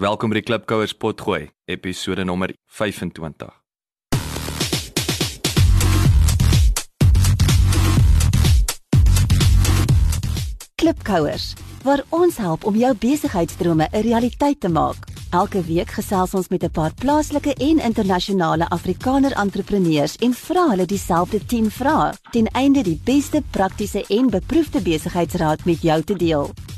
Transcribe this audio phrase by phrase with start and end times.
[0.00, 3.50] Welkom by die Klipkouers potgooi, episode nommer 25.
[10.80, 11.50] Klipkouers,
[11.84, 15.04] waar ons help om jou besigheidsdrome 'n realiteit te maak.
[15.36, 20.86] Elke week gesels ons met 'n paar plaaslike en internasionale Afrikaner entrepreneurs en vra hulle
[20.86, 26.50] dieselfde 10 vrae ten einde die beste praktiese en beproefde besigheidsraad met jou te deel.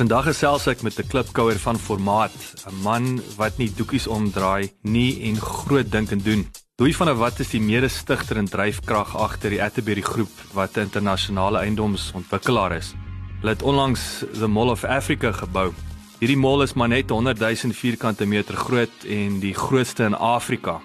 [0.00, 2.32] Vandag gesels ek met 'n klipkouer van formaat,
[2.64, 6.48] 'n man wat nie doekies omdraai nie en groot dink en doen.
[6.76, 10.80] Louis van der Walt is die mede-stigter en dryfkrag agter die Atterbury Groep wat 'n
[10.80, 12.94] internasionale eiendomsontwikkelaar is.
[13.40, 15.72] Hulle het onlangs the Mall of Africa gebou.
[16.18, 20.80] Hierdie mall is maar net 100 000 vierkante meter groot en die grootste in Afrika.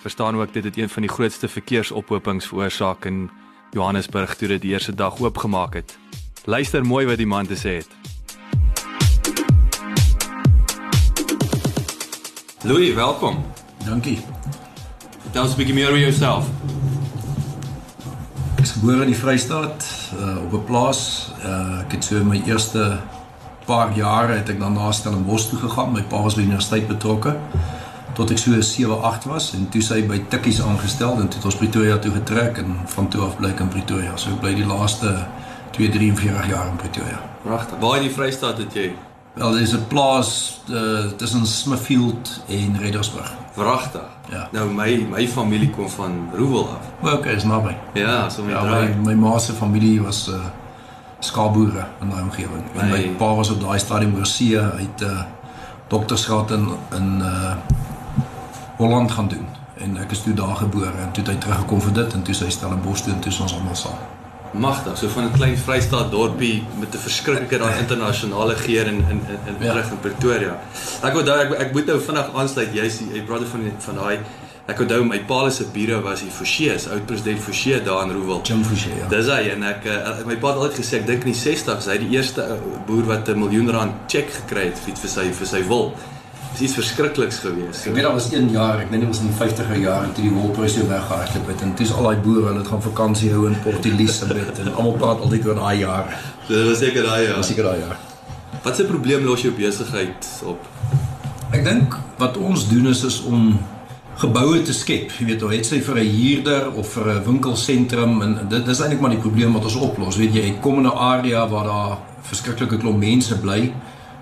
[0.00, 3.30] Verstaan ook dit het een van die grootste verkeersophopings veroorsaak in
[3.72, 5.98] Johannesburg toe dit die eerste dag oopgemaak het.
[6.44, 8.09] Luister mooi wat die man te sê het.
[12.62, 13.44] Louis, welkom.
[13.84, 14.18] Dankie.
[15.30, 16.46] Tell us a bit more about yourself.
[18.54, 19.86] Ek is gebore in die Vrystaat,
[20.18, 21.32] uh, op 'n plaas.
[21.44, 23.00] Uh, ek het so my eerste
[23.64, 25.92] paar jare het ek dan na Stellenbosch toe gegaan.
[25.92, 27.36] My pa was by die universiteit betrokke
[28.14, 31.44] tot ek so 7, 8 was en toe sy by Tikkies aangestel en toe het
[31.44, 34.16] ons Pretoria toe getrek en van toe af bly ek in Pretoria.
[34.16, 35.26] So ek bly die laaste
[35.70, 37.20] 2, 43 jaar in Pretoria.
[37.42, 37.78] Pragtig.
[37.80, 39.09] Waar in die Vrystaat het jy?
[39.34, 43.32] Wel, dis 'n plaas uh, tussen Smithfield en Reddersburg.
[43.54, 44.00] Wragtig.
[44.30, 44.48] Ja.
[44.52, 47.12] Nou my my familie kom van Roewel af.
[47.14, 47.74] Okay, is naby.
[47.92, 48.88] Ja, so met Ja, draai.
[48.88, 50.34] my, my ma se familie was uh
[51.18, 52.62] skaapboere in daai omgewing.
[52.76, 55.20] En my pa was op daai stadium oorsee uit uh
[55.88, 57.52] doktersgraad in in uh
[58.76, 59.46] Holland gaan doen.
[59.74, 62.34] En ek is toe daar gebore en toe het hy teruggekom vir dit en toe
[62.34, 63.98] sy Stellenbosch toe en toe ons almal saam.
[64.52, 69.20] Magtig, so van 'n klein Vrystaat dorpie met 'n verskriklike daai internasionale geur in in
[69.28, 69.70] in, in Ja.
[69.72, 70.58] terug in Pretoria.
[71.02, 72.68] Ek onthou ek ek moet nou vinnig aansluit.
[72.74, 74.18] Jy's jy brother van die, van daai
[74.66, 78.40] ek onthou my pa se bure was die Forsie, oud president Forsie daar in Roewel.
[78.42, 79.08] Jim Fouché, ja.
[79.08, 81.86] Dis hy en ek uh, my pa het altyd gesê ek dink in die 60s
[81.86, 82.56] hy die eerste uh,
[82.86, 85.94] boer wat 'n miljoen rand cheque gekry het vir vir sy vir sy wol.
[86.60, 87.86] Dis verskrikliks geweest.
[87.88, 90.24] Ek weet daar was een jaar, ek dink dit was in die 50er jare toe
[90.26, 93.54] die wolpryse weggehardloop het en toe's al daai boere hulle het gaan vakansie hou in
[93.64, 96.10] Port Elizabeth en almal praat altyd oor daai jaar.
[96.50, 97.38] Dit was seker daai ja.
[97.38, 97.96] Was seker daai jaar.
[98.60, 100.66] Wat 'n probleem los jou besigheid op?
[101.50, 103.56] Ek dink wat ons doen is is om
[104.20, 105.10] geboue te skep.
[105.18, 108.80] Jy weet, of het sy vir 'n huurder of vir 'n winkelsentrum en dit dis
[108.80, 110.16] eintlik maar die probleem wat ons oplos.
[110.16, 113.72] Weet jy, jy kom in 'n area waar daar verskriklike klomp mense bly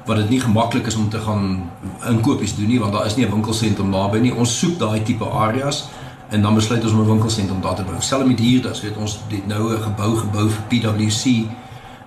[0.08, 1.70] wat dit nie gemaklik is om te gaan
[2.08, 4.34] inkopies doen nie want daar is nie 'n winkelsentrum naby nie.
[4.34, 5.88] Ons soek daai tipe areas
[6.30, 8.00] en dan besluit ons om 'n winkelsentrum daar te bou.
[8.00, 11.46] Selfs met huurders, weet ons, dit nou 'n gebou gebou vir PwC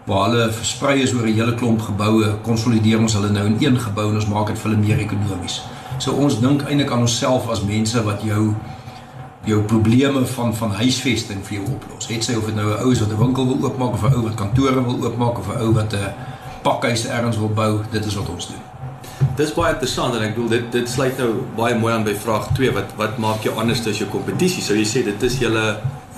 [0.05, 3.79] waar hulle versprei is oor 'n hele klomp geboue, konsolideer ons hulle nou in een
[3.79, 5.61] gebou en ons maak dit vir hulle meer ekonomies.
[5.97, 8.55] So ons dink eintlik aan onsself as mense wat jou
[9.45, 12.07] jou probleme van van huisvesting vir jou oplos.
[12.07, 14.13] Het sy of dit nou 'n ou is wat 'n winkel wil oopmaak of 'n
[14.13, 16.13] ou wat kantore wil oopmaak of 'n ou wat 'n
[16.61, 18.61] pakhuis ergens wil bou, dit is wat ons doen.
[19.37, 22.51] Dis baie interessant en ek bedoel dit dit sluit nou baie mooi aan by vraag
[22.57, 24.63] 2 wat wat maak jou anders as jou kompetisie?
[24.63, 25.65] Sou jy sê dit is julle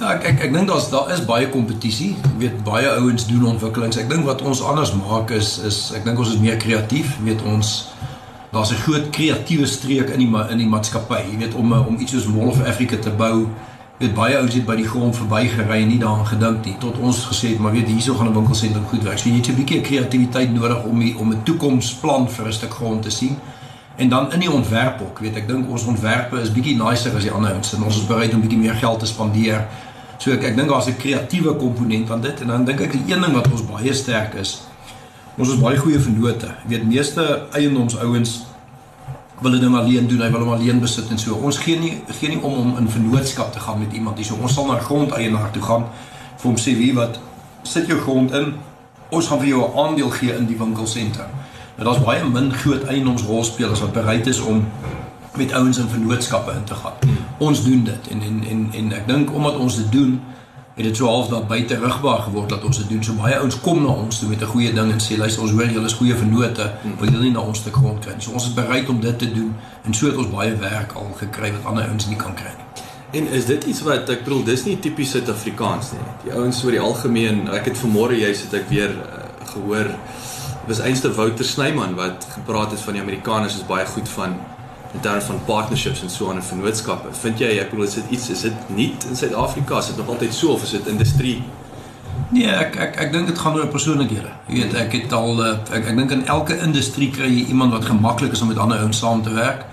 [0.02, 2.16] Ja, ek ek, ek dink daar's daar is baie kompetisie.
[2.26, 4.00] Ek weet baie ouens doen ontwikkelings.
[4.02, 7.14] Ek dink wat ons anders maak is is ek dink ons is meer kreatief.
[7.20, 7.70] Jy weet ons
[8.54, 11.22] daar's 'n groot kreatiewe streek in die in die maatskappy.
[11.32, 13.48] Jy weet om om iets soos Mall of Africa te bou.
[13.98, 17.20] Weet baie ouens het by die grond verbygery en nie daaraan gedink nie tot ons
[17.30, 19.20] gesê het maar weet hierso gaan 'n winkelsentrum goed werk.
[19.20, 22.74] So jy het 'n bietjie kreatiwiteit nodig om die, om 'n toekomsplan vir 'n stuk
[22.74, 23.38] grond te sien.
[23.96, 27.22] En dan in die ontwerp ook, weet ek dink ons ontwerpe is bietjie nicer as
[27.22, 29.68] die ander ouens en ons is bereid om bietjie meer geld te spandeer.
[30.18, 33.14] So ek ek dink daar's 'n kreatiewe komponent aan dit en dan dink ek die
[33.14, 34.62] een ding wat ons baie sterk is,
[35.38, 36.48] ons is baie goeie vennote.
[36.68, 38.42] Weet meeste eiendomsouens
[39.44, 41.36] wil dit nou alleen doen, hy wil hom alleen besit en so.
[41.36, 44.26] Ons gee nie gee nie om om in vennootskap te gaan met iemand nie.
[44.26, 45.88] So ons sal na grondeienaar toe gaan
[46.38, 47.20] vir hom sê wie wat
[47.68, 48.54] sit jou grond in.
[49.14, 51.32] Ons gaan vir jou 'n aandeel gee in die winkelsentrum.
[51.78, 54.66] Nou daar's baie min groot eiendomsrolspelers wat bereid is om
[55.36, 56.94] met ouens in vennootskappe in te gaan.
[57.38, 60.22] Ons doen dit en en en en ek dink omdat ons dit doen,
[60.74, 63.04] het dit so half daar buite rigbaar geword dat ons dit doen.
[63.04, 65.52] So baie ouens kom na ons toe met 'n goeie ding en sê luister ons
[65.52, 68.22] hoor julle is goeie vennote, wil julle nie na ons te grond kry nie.
[68.22, 69.56] So ons is bereid om dit te doen
[69.86, 72.64] en so het ons baie werk al gekry wat ander ouens nie kan kry nie.
[73.22, 76.08] En is dit iets wat ek bedoel dis nie tipies Suid-Afrikaans nie.
[76.24, 79.92] Die ouens oor die algemeen, ek het vanmôre juist het ek weer uh, gehoor
[80.68, 84.38] was eenste Wouter Snyman wat gepraat het van die Amerikaners is baie goed van
[85.02, 87.08] terme van partnerships en so aan en vennootskappe.
[87.22, 90.08] Vind jy ek bedoel is dit iets is dit nie in Suid-Afrika is dit nog
[90.14, 91.42] altyd so of is dit industrie?
[92.34, 94.32] Nee, ek ek ek dink dit gaan oor persoonlikhede.
[94.48, 97.74] Jy weet, ek het al eh, ek ek dink in elke industrie kry jy iemand
[97.74, 99.66] wat gemaklik is om met ander ouens saam te werk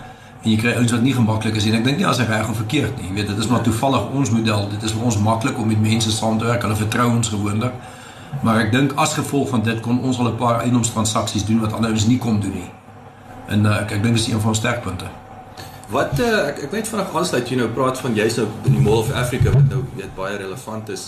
[0.42, 1.76] en jy kry ouens wat nie gemaklik is nie.
[1.76, 3.10] Ek dink nie as hy reg of verkeerd nie.
[3.10, 4.68] Jy weet, dit is maar toevallig ons model.
[4.72, 6.64] Dit is vir ons maklik om met mense saam te werk.
[6.64, 7.76] Hulle vertrou ons gewoonlik.
[8.44, 11.72] Maar ek dink as gevolg van dit kon ons al 'n paar eiendomstransaksies doen wat
[11.72, 12.68] ander ouens nie kon doen nie.
[13.50, 15.08] En uh, ek ek dink dis een van ons sterkpunte.
[15.90, 18.82] Wat uh, ek ek weet vanaand aansluit jy nou praat van jy's nou in die
[18.84, 21.06] Mall of Africa wat nou weet baie relevant is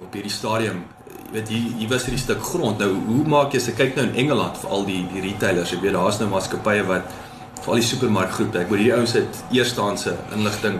[0.00, 0.82] op hierdie stadium.
[1.08, 2.82] Jy weet hier hier was hierdie stuk grond.
[2.84, 5.72] Nou hoe maak jy as jy kyk nou in Engeland vir al die die retailers,
[5.72, 7.14] jy weet daar's nou maatskappye wat
[7.60, 10.76] vir al die supermarkgroepe, ek bedoel hierdie ouens het eerstaanse inligting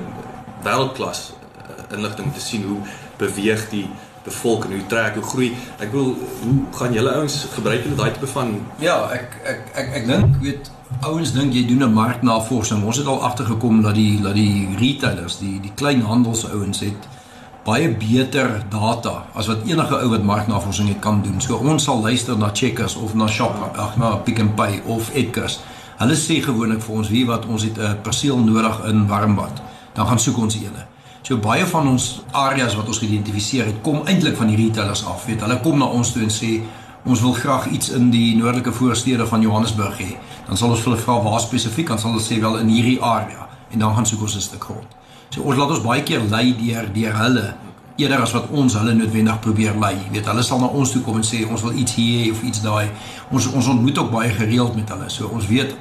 [0.65, 2.79] wêreldklas uh, inligting om te sien hoe
[3.21, 3.87] beweeg die
[4.25, 5.49] bevolking, hoe trek, hoe groei.
[5.81, 6.13] Ek wil
[6.43, 8.53] hoe gaan julle ouens gebruik hulle daai tipe van
[8.85, 10.71] Ja, ek ek ek ek dink weet
[11.01, 12.85] ouens dink jy doen 'n marknavorsing.
[12.85, 17.09] Ons het al agtergekom dat die dat die retailers, die die kleinhandelsouens het
[17.65, 21.41] baie beter data as wat enige ou wat marknavorsing kan doen.
[21.41, 25.11] So ons sal luister na Checkers of na Shop, ag na Pick n Pay of
[25.15, 25.61] Edgars.
[26.01, 29.63] Hulle sê gewoonlik vir ons wie wat ons het 'n perseel nodig in Warmbad.
[29.95, 30.87] Dan gaan soek ons eene.
[31.23, 35.27] So baie van ons areas wat ons geïdentifiseer het, kom eintlik van die retailers af.
[35.27, 36.63] Weet, hulle kom na ons toe en sê
[37.05, 40.17] ons wil graag iets in die noordelike voorstede van Johannesburg hê.
[40.47, 43.49] Dan sal ons hulle vra waar spesifiek, dan sal hulle sê wel in hierdie area
[43.71, 44.87] en dan gaan soek ons 'n stuk grond.
[45.31, 47.55] So ons laat ons baie keer lei deur deur hulle
[47.97, 49.95] eerder as wat ons hulle noodwendig probeer lei.
[49.95, 52.43] Jy weet, hulle sal na ons toe kom en sê ons wil iets hier of
[52.43, 52.89] iets daai.
[53.31, 55.09] Ons ons ontmoet ook baie gereeld met hulle.
[55.13, 55.77] So ons weet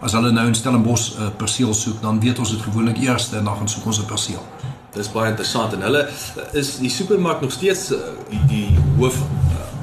[0.00, 3.32] as hulle nou in Stellenbosch 'n uh, perseel soek, dan weet ons dit gewoonlik eers
[3.32, 4.42] en dan gaan soek ons 'n perseel.
[4.94, 6.08] Dis baie interessant en hulle
[6.52, 7.98] is die supermark nog steeds uh,
[8.30, 9.22] die, die hoof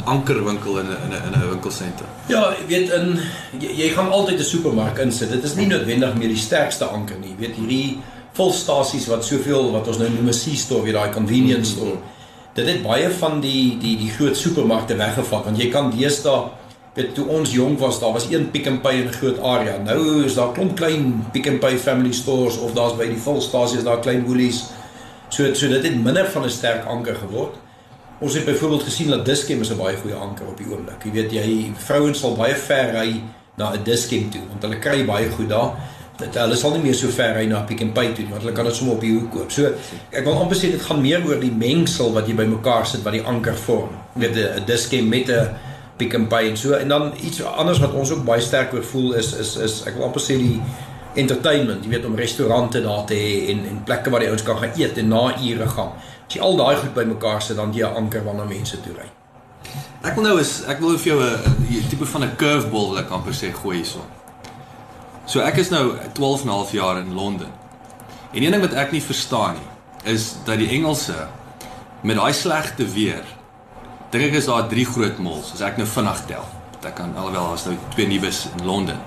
[0.06, 2.10] ankerwinkel in 'n in 'n in 'n winkelsentrum.
[2.28, 3.20] Ja, jy weet in
[3.60, 5.32] jy, jy gaan altyd 'n supermark insit.
[5.32, 7.30] Dit is nie noodwendig meer die sterkste anker nie.
[7.30, 7.98] Jy weet hierdie
[8.34, 11.96] volstasies wat soveel wat ons nou noem 'n C-store, weer daai convenience store.
[11.96, 12.14] Mm -hmm.
[12.54, 16.50] Dit het baie van die die die groot supermarkte weggevat want jy kan deesdae
[16.96, 19.78] weet toe ons jonk was, daar was een Pick n Pay in 'n groot area.
[19.78, 23.84] Nou is daar klomp klein Pick n Pay family stores of daar's by die volstasies
[23.84, 24.64] daar klein Woolies.
[25.30, 27.56] So so dit het minder van 'n sterk anker geword.
[28.20, 31.04] Ons het byvoorbeeld gesien dat Dischem is 'n baie goeie anker op die oomblik.
[31.04, 33.22] Jy weet jy vrouens sal baie ver ry
[33.56, 35.72] na 'n Dischem toe want hulle kry baie goed daar.
[36.18, 38.44] Dat hulle sal nie meer so ver ry na Pick n Pay toe nie want
[38.44, 39.52] hulle kan dit sommer op die hoek koop.
[39.52, 39.72] So
[40.12, 43.14] ek wil amper sê dit gaan meer oor die mengsel wat jy bymekaar sit wat
[43.14, 43.90] die anker vorm.
[44.14, 45.50] Jy weet 'n Dischem met 'n
[45.98, 48.84] Pick n Pay en so en dan iets anders wat ons ook baie sterk oor
[48.84, 50.62] voel is is is ek wil amper sê die
[51.16, 54.58] entertainment, jy weet om restaurante daar te hê en en plekke waar die ouens kan
[54.58, 55.92] gaan eet en na ure gaan.
[56.28, 59.10] As jy al daai goed bymekaar sit dan jy 'n anker wanneer mense toe ry.
[60.04, 63.10] Ek wil nou is ek wil vir jou 'n tipe van 'n curveball wil ek
[63.10, 64.02] amper sê gooi hierso.
[65.26, 67.52] So ek is nou 12 en 'n half jaar in Londen.
[68.34, 71.28] En een ding wat ek nie verstaan nie is dat die Engelse
[72.02, 73.24] met daai slegte weer
[74.12, 76.46] dink ek is daar drie groot malls as ek nou vinnig tel.
[76.86, 79.00] Ek kan alhoewel daar's nou twee nuus in Londen.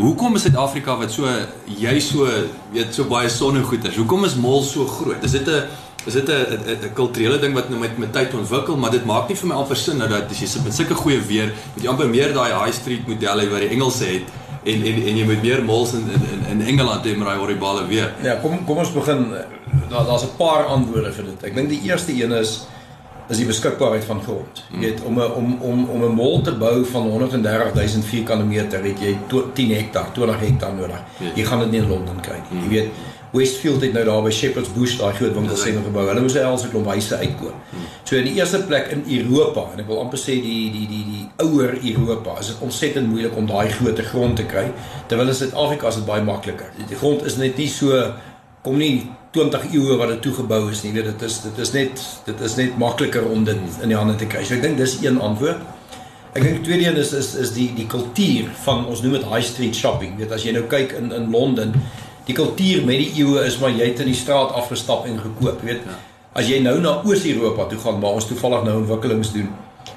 [0.00, 1.28] Hoekom is Suid-Afrika wat so
[1.66, 2.24] jy so
[2.72, 3.96] weet so baie sonnegoed is?
[4.00, 5.24] Hoekom is malls so groot?
[5.24, 5.68] Is dit 'n
[6.06, 9.28] is dit 'n 'n kulturele ding wat nou met met tyd ontwikkel, maar dit maak
[9.28, 11.84] nie vir my amper sin nou dat as jy sit met sulke goeie weer, moet
[11.84, 14.22] jy amper meer daai high street modelle wat die Engelse het
[14.64, 17.86] en en en jy moet meer malls in in in Engeland hê met daai horribale
[17.86, 18.12] weer.
[18.22, 19.32] Ja, kom kom ons begin
[19.88, 21.42] daar daar's 'n paar antwoorde vir dit.
[21.42, 22.66] Ek dink die eerste een is
[23.30, 24.64] is die beskikbaarheid van grond.
[24.72, 28.44] Jy weet om 'n om om om 'n mol te bou van 130 000 vierkante
[28.44, 29.18] meter het jy
[29.54, 31.00] 10 hektaar, 20 hektaar nodig.
[31.18, 31.30] Ja.
[31.34, 32.62] Jy gaan dit nie in Londen kry nie.
[32.62, 32.88] Jy weet
[33.32, 36.06] Westfield het nou daar by Shepherd's Bush daai groot winkelsentrum gebou.
[36.08, 37.76] Hulle moes al sy klomp huise uitkoop.
[38.02, 41.04] So in die eerste plek in Europa en ek wil amper sê die die die
[41.06, 44.66] die ouer Europa, is dit ontsettend moeilik om daai groot grond te kry
[45.10, 46.74] terwyl in Suid-Afrika is dit baie makliker.
[46.90, 48.02] Die grond is net nie so
[48.66, 50.92] kom nie 20 eeue wat dit toegebou is nie.
[50.96, 54.18] Weet dit is dit is net dit is net makliker om dit in die hande
[54.18, 54.42] te kry.
[54.42, 55.62] So ek dink dis een antwoord.
[56.34, 59.46] Ek dink tweede een is is is die die kultuur van ons noem dit high
[59.46, 60.18] street shopping.
[60.18, 61.78] Weet as jy nou kyk in in Londen,
[62.30, 65.64] die kultuur met die eeue is maar jy het in die straat afgestap en gekoop,
[65.66, 65.82] weet.
[65.86, 65.98] Ja.
[66.40, 69.50] As jy nou na Oos-Europa toe gaan waar ons toevallig nou ontwikkelings doen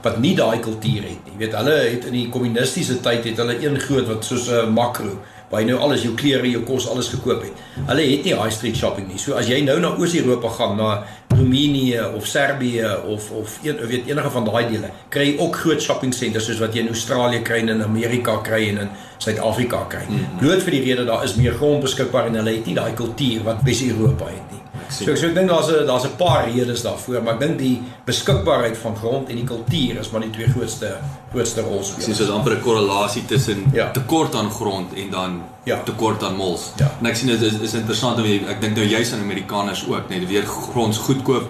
[0.04, 1.34] wat nie daai kultuur het nie.
[1.34, 4.66] Jy weet hulle het in die kommunistiese tyd het hulle een groot wat soos 'n
[4.66, 5.14] uh, makro
[5.50, 7.54] waar jy nou alles jou klere, jou kos, alles gekoop het.
[7.86, 9.20] Hulle het nie high street shopping nie.
[9.22, 11.04] So as jy nou na Oos-Europa gaan na
[11.38, 16.14] Roemenië of Servië of of een, weet enige van daai dele kry ook groot shopping
[16.14, 20.04] centers soos wat jy in Australië kry en in Amerika kry en in Suid-Afrika kry.
[20.10, 20.40] Mm -hmm.
[20.40, 23.44] Bloot vir die rede daar is meer grond beskikbaar en hulle het nie daai kultuur
[23.44, 24.62] wat Wes-Europa het nie.
[24.94, 27.58] So ek so ek dink daar's 'n daar's 'n paar redes daarvoor, maar ek dink
[27.60, 30.98] die beskikbaarheid van grond en die kultuur is maar die twee grootste
[31.32, 32.06] grootste rolspelers.
[32.06, 33.92] Sien soos amper 'n korrelasie tussen ja.
[33.92, 35.82] tekort aan grond en dan ja.
[35.84, 36.72] tekort aan mols.
[36.78, 36.92] Ja.
[37.00, 40.10] En ek sien dit is, is interessant om ek dink nou juis aan Amerikaners ook
[40.10, 41.48] net weer grond goedkoop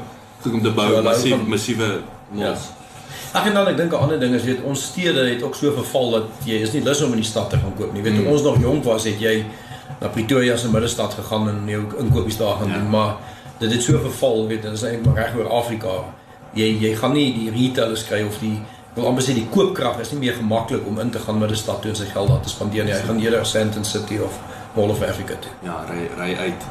[0.52, 2.60] om te bou ja, massief van, massiewe mols.
[2.60, 2.82] Ja.
[3.34, 5.72] Ag en dan ek dink 'n ander ding is weet ons stede het ook so
[5.72, 8.02] verval dat jy is nie lus om in die stad te gaan koop nie.
[8.02, 8.28] Weet hmm.
[8.28, 9.46] ons nog jonk was het jy
[10.00, 12.74] na Pretoria se middestad gegaan en jou inkopies daar gaan ja.
[12.74, 13.16] doen, maar
[13.60, 15.98] dit het so verval, weet, dit is eintlik maar reg oor Afrika.
[16.54, 18.58] Jy jy gaan nie die retailers kry of die
[18.96, 21.90] wil amper sê die koopkrag is nie meer gemaklik om in te gaan middestad toe
[21.92, 22.94] en sy geld daar te spandeer nie.
[22.94, 24.38] Hy gaan eerder Sandton City of
[24.76, 25.54] Mall of Africa toe.
[25.66, 26.68] Ja, ry ry uit.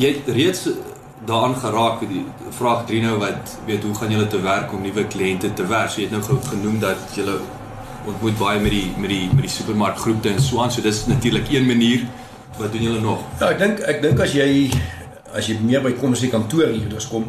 [0.00, 0.68] Jy het reeds
[1.28, 2.24] daaraan geraak die
[2.56, 5.92] vraag Drino wat weet hoe gaan julle te werk om nuwe kliënte te werf?
[5.92, 7.36] So jy het nou genoem dat julle
[8.08, 10.72] ontmoet baie met die met die met die supermarkgroepe en so aan.
[10.72, 12.08] So dis natuurlik een manier.
[12.56, 13.20] Wat doen julle nog?
[13.40, 14.48] Ja, ek dink ek dink as jy
[15.34, 17.28] as jy meer by kom as die kantoor hier dus kom.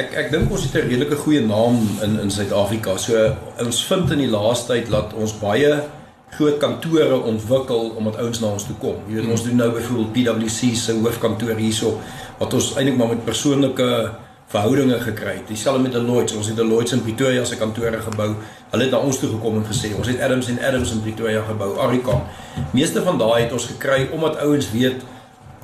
[0.00, 2.96] Ek ek dink ons het 'n redelike goeie naam in in Suid-Afrika.
[2.96, 5.82] So ons vind in die laaste tyd dat ons baie
[6.30, 8.96] groot kantore ontwikkel omdat ouens na ons toe kom.
[9.08, 12.00] Jy weet ons doen nou byvoorbeeld PwC se hoofkantoor hierso
[12.38, 14.10] wat ons eintlik maar met persoonlike
[14.50, 15.46] verhoudinge gekry het.
[15.48, 16.36] Dieselfde met Deloitte.
[16.36, 18.34] Ons het Deloitte in Pretoria se kantore gebou.
[18.70, 21.44] Hulle het na ons toe gekom en gesê ons het Adams en Adams in Pretoria
[21.46, 21.76] gebou.
[21.78, 22.24] Aricon.
[22.74, 25.06] Meeste van daai het ons gekry omdat ouens weet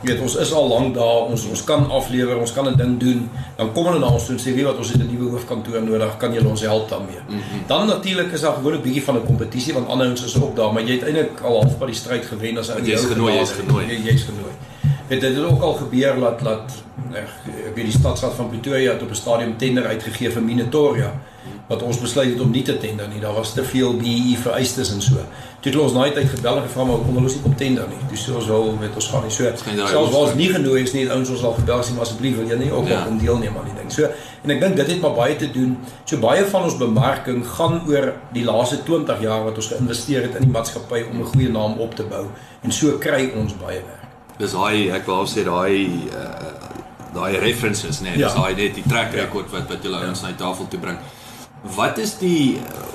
[0.03, 2.99] Jy weet ons is al lank daar, ons ons kan aflewer, ons kan 'n ding
[3.01, 3.31] doen.
[3.57, 5.83] Dan kom hulle na ons toe en sê, "Wie wat ons het 'n nuwe hoofkantoor
[5.83, 7.67] nodig, kan julle ons help daarmee?" Mm -hmm.
[7.67, 10.73] Dan natuurlik is daar gewoonlik bietjie van 'n kompetisie want ander ouens is ook daar,
[10.73, 13.51] maar jy het eintlik al half by die stryd gewen as jy is genooi, is
[13.51, 13.87] genooi.
[13.87, 14.53] Jy jy's genooi.
[15.09, 16.73] Weet dit het ook al gebeur dat dat
[17.13, 17.29] ek
[17.75, 21.13] weet die stadsraad van Pretoria het op 'n stadium tender uitgegee vir Minatoria
[21.67, 23.21] wat ons besluit het om nie te tender nie.
[23.21, 25.25] Daar was te veel BEE vereistes en so.
[25.61, 27.99] Toe het ons naai tyd gebel en gevra maar kom ons nie kom tender nie.
[28.11, 29.51] Dis so wel met ons gaan nie so.
[29.65, 32.61] Selfs was nie genoeg is nie ouens ons al gebel sê maar asseblief wil jy
[32.63, 33.03] nie ook ja.
[33.09, 33.91] kom deelneem aan die ding.
[33.93, 34.07] So
[34.47, 35.75] en ek dink dit het maar baie te doen.
[36.05, 40.39] So baie van ons bemarking gaan oor die laaste 20 jaar wat ons geïnvesteer het
[40.39, 42.27] in die maatskappy om 'n goeie naam op te bou
[42.63, 44.07] en so kry ons baie werk
[44.39, 46.55] dis daai ek wou sê daai uh,
[47.17, 48.27] daai references nee ja.
[48.27, 49.25] dis daai net die track ja.
[49.25, 50.27] record wat wat julle ons ja.
[50.27, 50.99] na die tafel toe bring
[51.75, 52.87] wat is die uh,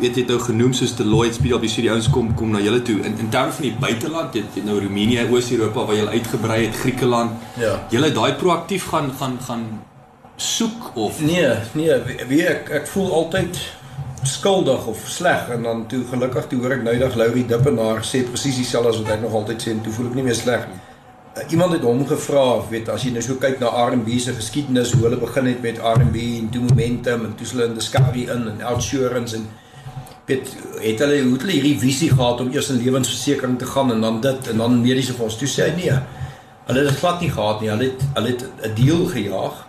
[0.00, 2.98] weet jy nou genoem soos Deloitte PwC die ouens kom kom na julle toe?
[3.06, 6.76] In in terme van die buiteland jy het nou Roemenië Oos-Europa waar jy uitgebrei het
[6.82, 7.38] Griekeland.
[7.60, 7.76] Ja.
[7.92, 9.66] Julle daai proaktief gaan gaan gaan
[10.36, 11.20] soek of?
[11.24, 13.60] Nee nee wie ek ek voel altyd
[14.26, 18.24] skuldig of sleg en dan toe gelukkig toe hoor ek nou dag Laurie Dippenaar sê
[18.26, 20.66] presies dieselfde as wat ek nog altyd sê en toe voel ek nie meer sleg
[20.72, 20.80] nie.
[21.36, 24.94] Uh, iemand het hom gevra, weet as jy nou so kyk na R&B se geskiedenis
[24.96, 28.46] hoe hulle begin het met R&B en toe momentum en toe hulle in Discovery in
[28.54, 29.44] en Outsurance en
[30.26, 30.48] weet
[30.80, 34.20] het hulle hoe hulle hierdie visie gehad om eers in lewensversekering te gaan en dan
[34.24, 35.98] dit en dan mediese fonds toe sê hy nee.
[36.66, 37.70] Hulle het dit glad nie gehad nie.
[37.70, 39.62] Hulle het hulle het 'n deal gejaag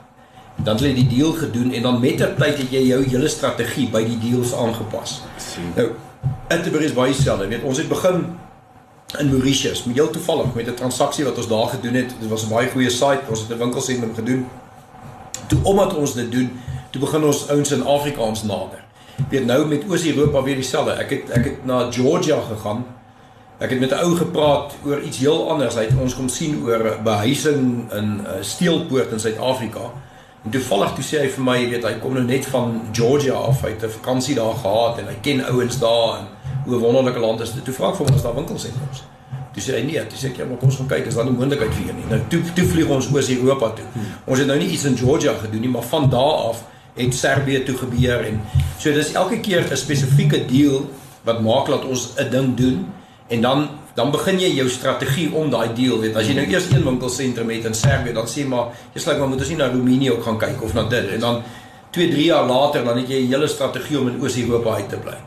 [0.64, 3.28] dan het jy die deal gedoen en dan met ter tyd het jy jou hele
[3.30, 5.22] strategie by die deals aangepas.
[5.38, 5.70] Sien.
[5.76, 5.92] Nou,
[6.48, 7.48] Atterbury is baie selfde.
[7.48, 8.26] Weet, ons het begin
[9.16, 12.10] in Mauritius, met heel toevallig met 'n transaksie wat ons daar gedoen het.
[12.20, 13.22] Dit was 'n baie goeie site.
[13.30, 14.48] Ons het 'n winkelsentrum gedoen.
[15.48, 16.60] Toe omdat ons dit doen,
[16.90, 18.84] toe begin ons ouens in Afrika ons nader.
[19.30, 20.92] Weet nou met Oos-Europa weer dieselfde.
[20.92, 22.86] Ek het ek het na Georgia gegaan.
[23.58, 25.76] Ek het met 'n ou gepraat oor iets heel anders.
[25.76, 29.92] Hy het ons kom sien oor behuising in 'n uh, steelpoort in Suid-Afrika.
[30.44, 33.34] En toevallig toe sê hy vir my, jy weet, hy kom nou net van Georgia
[33.34, 36.28] af, hy het 'n vakansie daar gehad en hy ken ouens daar en
[36.68, 37.64] hoe 'n wonderlike land is dit.
[37.64, 39.04] Toe vra ek vir hom of daar winkels het ons.
[39.54, 41.26] Toe sê hy nee, toe sê ek ja, maar kom ons gaan kyk, is daar
[41.26, 42.08] nie moontlikheid vir nie.
[42.10, 43.86] Nou toe toe vlieg ons oor Europa toe.
[43.94, 44.04] Hmm.
[44.26, 46.64] Ons het nou nie iets in Georgia gedoen nie, maar van daar af
[46.98, 48.42] het Servië toe gebeur en
[48.78, 50.90] so dis elke keer 'n spesifieke deal
[51.24, 52.86] wat maak dat ons 'n ding doen
[53.28, 56.70] en dan dan begin jy jou strategie om daai deal weet as jy nou eers
[56.72, 59.70] een winkelsentrum het in Servië dan sê maar jy sê maar moet ons nie na
[59.70, 61.44] Roemenië ook gaan kyk of na dit en dan
[61.90, 64.98] 2 3 jaar later dan het jy 'n hele strategie om in Oos-Europa uit te
[64.98, 65.18] bly.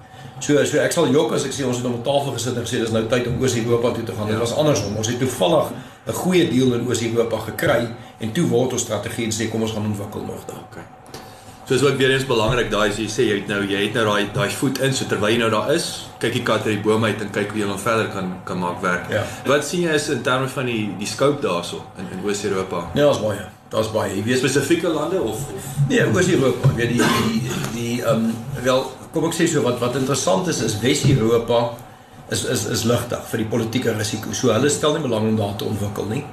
[0.41, 2.65] So so ek sal jok as ek sê ons het op 'n tafel gesit en
[2.65, 4.27] gesê dis nou tyd om Oos-Europa toe te gaan.
[4.27, 4.41] Dit ja.
[4.41, 4.97] was andersom.
[4.97, 5.67] Ons het toevallig
[6.07, 9.73] 'n goeie deal in Oos-Europa gekry en toe word ons strategie en sê kom ons
[9.73, 10.65] gaan ontwikkel nog daar.
[10.71, 10.85] Okay.
[11.71, 13.95] So is ook weer eens belangrik daai as jy sê jy het nou jy het
[13.95, 15.85] nou daai daai voet in so terwyl jy nou daar is,
[16.19, 18.59] kyk die kat uit die boom uit en kyk hoe jy nog verder kan kan
[18.59, 19.05] maak werk.
[19.13, 19.23] Ja.
[19.47, 22.89] Wat sien jy is in terme van die die scope daarso in in Oos-Europa?
[22.95, 23.47] Nee, daar's baie.
[23.71, 24.17] Daar's baie.
[24.17, 26.73] Jy weet spesifieke lande of of Nee, Oos-Europa.
[26.75, 28.35] Jy weet die die die ehm um,
[28.67, 28.83] wel
[29.13, 31.61] kom ek sê so wat wat interessant is is Wes-Europa
[32.31, 34.33] is is is ligtig vir die politieke risiko.
[34.33, 36.25] So hulle stel nie belang om daar te ontwikkel nie.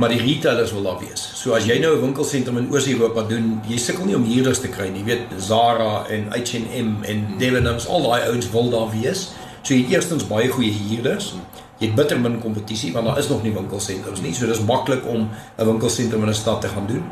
[0.00, 1.22] maar die retailers wil daar wees.
[1.34, 4.68] So as jy nou 'n winkelsentrum in Oos-Europa doen, jy sukkel nie om huurders te
[4.68, 4.98] kry nie.
[4.98, 9.28] Jy weet Zara en H&M en Debenhams, al daai ouens wil daar wees.
[9.62, 11.34] So jy het eerstens baie goeie huurders.
[11.78, 14.34] Jy het bitter min kompetisie want daar is nog nie winkelsentrums nie.
[14.34, 15.28] So dis maklik om
[15.58, 17.04] 'n winkelsentrum in 'n stad te gaan doen.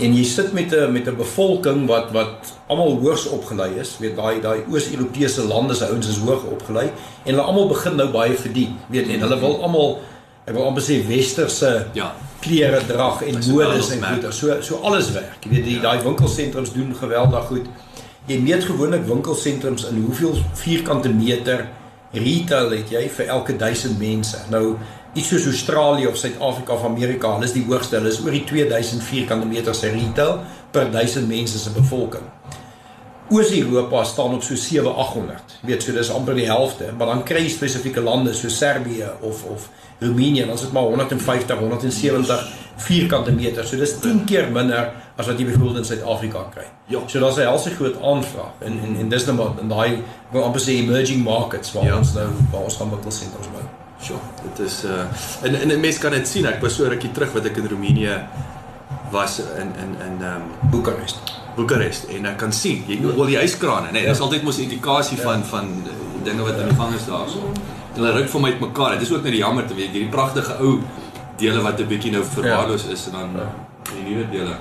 [0.00, 3.96] En jy sit met 'n met 'n bevolking wat wat almal hoogs opgelei is.
[3.98, 6.86] Weet daai daai Oos-Europese lande se ouens is hoog opgelei
[7.24, 8.76] en hulle almal begin nou baie verdien.
[8.88, 9.98] Weet en hulle wil almal
[10.44, 12.14] ek wil amper sê westerse Ja.
[12.40, 14.32] klere drag en modes en goeder.
[14.32, 15.44] So so alles werk.
[15.44, 17.66] Jy weet die daai winkelsentrums doen geweldig goed.
[18.26, 21.68] Jy meet gewoonlik winkelsentrums in hoeveel vierkante meter
[22.12, 24.36] retail het jy vir elke 1000 mense.
[24.50, 24.76] Nou
[25.14, 27.96] iets soos Australië of Suid-Afrika of Amerika, hulle is die hoogste.
[27.96, 30.38] Hulle is oor die 2000 vierkante meter se retail
[30.70, 32.24] per 1000 mense se bevolking.
[33.32, 35.58] Oos-Europa staan op so 7800.
[35.62, 39.08] Jy weet, so dis amper die helfte, maar dan kry jy spesifieke lande so Servië
[39.20, 39.68] of of
[40.02, 42.48] Roemenië, dan is dit maar 150, 170
[42.82, 43.64] vierkante meter.
[43.66, 46.66] So dis 10 keer minder as wat jy byvoorbeeld in Suid-Afrika kry.
[46.90, 47.00] Ja.
[47.06, 50.02] So daar's 'n helse groot aanvraag en en en dis nou maar in daai
[50.32, 51.96] amper sê emerging markets waar Ja.
[51.98, 53.81] ons nou waar ons gaan winkelsenters bou.
[54.02, 55.04] Sjoe, dit is uh
[55.46, 56.46] en en 'n mens kan dit sien.
[56.46, 58.16] Ek was so rukkie terug wat ek in Roemenië
[59.10, 61.18] was in in in ehm um, Boekarest.
[61.54, 65.18] Boekarest en ek kan sien, jy wil die yskrane, nee, dis altyd mos 'n indikasie
[65.18, 67.52] van van uh, dinge wat aan die gang is daarso.
[67.94, 68.90] Hulle ruik vir my uitmekaar.
[68.90, 70.80] Dit is ook net die jammer te weet hierdie pragtige ou
[71.36, 73.30] dele wat 'n bietjie nou verwaarloos is en dan
[73.94, 74.56] die nuwe dele.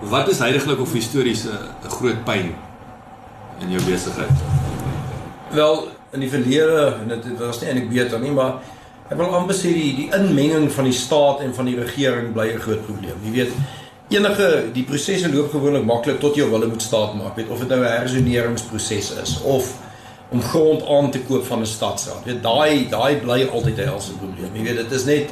[0.00, 2.54] Wat is heidaglik of histories 'n 'n groot pyn
[3.58, 4.36] in jou besigheid?
[5.50, 8.58] Wel in die verlede en dit, was nie eintlik beter nie, maar
[9.06, 12.52] ek wil amper sê die die inmenging van die staat en van die regering bly
[12.54, 13.18] 'n groot probleem.
[13.24, 13.52] Jy weet
[14.08, 17.68] enige die prosesse loop gewoonlik maklik tot jou wille moet staat maak, weet of dit
[17.68, 19.74] nou 'n hersoneringsproses is of
[20.30, 22.24] om grond aan te koop van 'n stadsraad.
[22.24, 24.54] Weet daai daai bly altyd 'n helse probleem.
[24.54, 25.30] Jy weet dit is net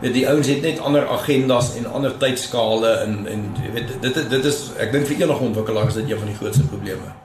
[0.00, 4.30] weet die ouens het net ander agendas en ander tydskale en en jy weet dit
[4.30, 7.23] dit is ek dink vir enige ontwikkelaar is dit een van die grootste probleme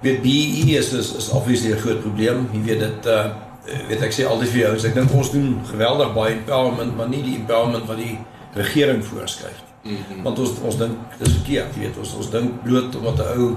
[0.00, 2.48] weet BE is is, is obviously 'n groot probleem.
[2.52, 3.24] Jy weet dit uh
[3.88, 7.22] weet ek sê altyd vir jou, ek dink ons doen geweldig baie empowerment, maar nie
[7.22, 8.18] die empowerment wat die
[8.54, 9.92] regering voorskryf nie.
[9.92, 10.22] Mm -hmm.
[10.22, 13.56] Want ons ons dink dis verkeerd, jy weet, ons ons dink bloot omdat 'n ou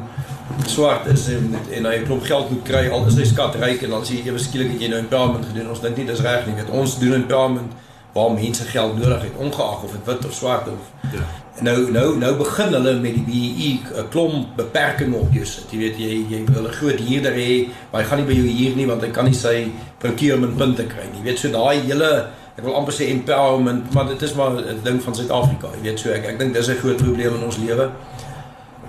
[0.65, 3.89] swart is en en hy 'n klomp geld moet kry al is hy skatryk en
[3.89, 5.70] dan as jy ewe skielik het jy nou empowerment gedoen.
[5.70, 7.72] Ons dink nie dis reg nie, weet ons doen empowerment
[8.13, 11.19] waar mense geld nodig het, ongeag of dit wit of swart of Ja.
[11.62, 15.71] Nou nou nou begin hulle met die BEE 'n klomp beperkings op jou sit.
[15.71, 18.47] Jy weet jy jy wil 'n groot huurder hê, maar hy gaan nie by jou
[18.47, 21.19] huur nie want hy kan nie sy procurement punte kry nie.
[21.19, 24.84] Jy weet so daai hele ek wil amper sê empowerment, maar dit is maar 'n
[24.84, 25.67] ding van Suid-Afrika.
[25.76, 27.89] Jy weet so ek ek dink dis 'n groot probleem in ons lewe.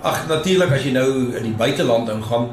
[0.01, 2.49] Ag natuurlik as jy nou in die buiteland ingaan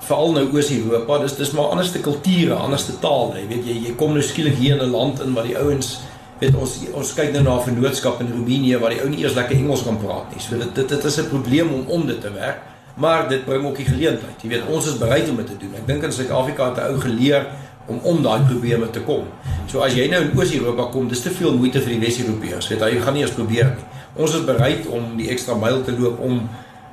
[0.00, 3.40] veral nou Oos-Europa, dis dis maar anderste kulture, anderste tale.
[3.40, 6.00] Jy weet jy jy kom nou skielik hier in 'n land in waar die ouens
[6.40, 9.34] weet ons ons kyk nou na 'n vennootskap in Roemenië waar die ou nie eers
[9.34, 10.40] lekker Engels kan praat nie.
[10.40, 12.58] So dit dit, dit is 'n probleem om om dit te werk,
[12.96, 14.42] maar dit bring ook die geleentheid.
[14.42, 15.74] Jy weet ons is bereid om dit te doen.
[15.74, 17.46] Ek dink in Suid-Afrika het 'n ou geleer
[17.86, 19.24] om om daai probleme te kom.
[19.66, 22.68] So as jy nou in Oos-Europa kom, dis te veel moeite vir die Wes-Europeërs.
[22.68, 23.84] Weet jy, jy gaan nie eens probeer nie.
[24.16, 26.48] Ons is bereid om die ekstra myl te loop om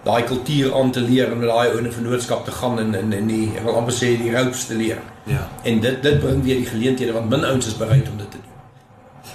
[0.08, 3.32] daai kultuur aan te leer en met daai ouene vennootskap te gaan en en en
[3.32, 5.00] die ek wil amper sê die ropes te leer.
[5.28, 5.46] Ja.
[5.64, 8.38] En dit dit bring weer die geleenthede want min ouens is bereid om dit te
[8.42, 8.54] doen.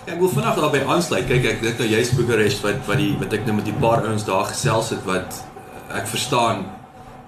[0.04, 1.26] Ja, ek wil vinnig daarby aansluit.
[1.30, 4.06] Kyk, ek dink nou jy's Boekarest wat wat die wat ek nou met die paar
[4.06, 6.64] ouens daar gesels het wat eh, ek verstaan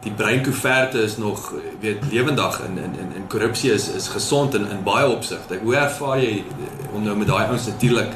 [0.05, 4.67] die breinkoeverte is nog weet lewendig in in in, in korrupsie is is gesond in
[4.71, 5.61] in baie opsigte.
[5.63, 8.13] Hoe ervaar jy eh, om nou met daai ouens natuurlik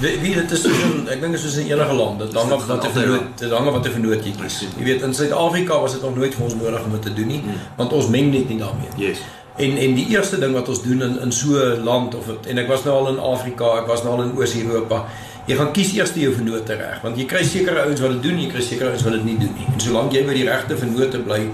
[0.00, 2.22] Wie wie dit is soos in ek dink is soos in enige land.
[2.22, 4.60] Dit hang af wat 'n vernoot, dit hang af wat 'n vernoot jy kies.
[4.78, 7.26] Jy weet in Suid-Afrika was dit nog nooit vir ons nodig om dit te doen
[7.26, 7.42] nie,
[7.76, 8.88] want ons meng net nie daarmee.
[8.96, 9.18] Yes.
[9.56, 12.46] En en die eerste ding wat ons doen in in so 'n land of het,
[12.46, 15.04] en ek was nou al in Afrika, ek was nou al in Oos-Europa.
[15.46, 18.40] Jy gaan kies eers jou vennote reg, want jy kry sekere ouens wat dit doen,
[18.40, 19.66] jy kry sekere ouens wat dit nie doen nie.
[19.72, 21.50] En solank jy by die regte vennote bly,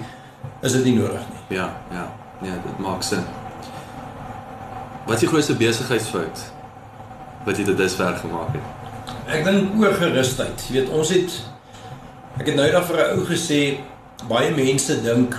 [0.63, 1.57] is dit nie nodig nie.
[1.57, 2.13] Ja, ja.
[2.43, 3.25] Ja, dit maak sin.
[5.07, 6.56] Wat is die grootste besigheidsfout
[7.47, 8.65] wat jy tot dusver gemaak het?
[9.37, 10.65] Ek dink oorgerusheid.
[10.69, 11.37] Jy weet, ons het
[12.37, 13.61] ek het nou eendag vir 'n ou gesê
[14.29, 15.37] baie mense dink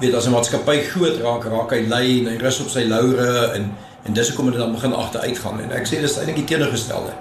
[0.00, 3.52] weet as 'n maatskappy groot raak, raak hy lui en hy rus op sy laure
[3.54, 3.72] en
[4.04, 7.12] en dis hoekom dit dan begin agteruit gaan en ek sê dis eintlik die teenoorgestelde.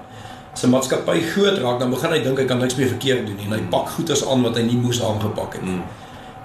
[0.54, 3.36] As 'n maatskappy groot raak, dan begin hy dink hy kan niks meer verkeerd doen
[3.36, 5.72] nie en hy pak goederes aan wat hy nie moes aangepak het nie.
[5.72, 5.84] Mm.